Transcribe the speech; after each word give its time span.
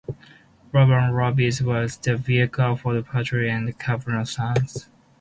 Rubberen 0.73 1.13
Robbie 1.15 1.51
was 1.61 1.95
the 1.95 2.17
vehicle 2.17 2.75
for 2.75 2.99
parody 3.03 3.49
and 3.51 3.77
carnival 3.79 4.25
songs. 4.25 4.89